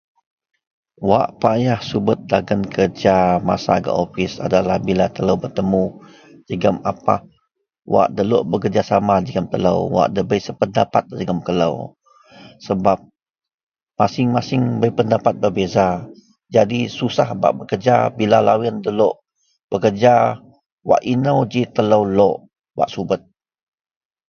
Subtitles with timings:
[1.09, 5.85] Wak payah subet dagen kereja a masa gak opis adalah bila telou betemu
[6.49, 7.19] jegem apah
[7.93, 11.77] wak ndalok bekerejasama jegem telou wak ndabei sependapat jegem telou
[12.65, 12.97] sebab
[13.99, 15.87] masieng-masieng bei pendapat berbeza.
[16.55, 19.15] Jadi susah bak bekereja bila loyen ndalok
[19.69, 20.15] bekereja
[20.89, 22.35] wak inou ji telou lok
[22.77, 23.21] wak subet.